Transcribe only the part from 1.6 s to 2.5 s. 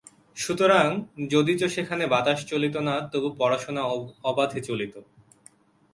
সেখানে বাতাস